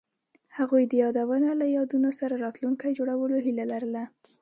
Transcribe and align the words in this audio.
هغوی 0.57 0.83
د 0.87 0.93
یادونه 1.03 1.49
له 1.61 1.65
یادونو 1.77 2.09
سره 2.19 2.35
راتلونکی 2.45 2.95
جوړولو 2.97 3.35
هیله 3.45 3.65
لرله. 3.73 4.03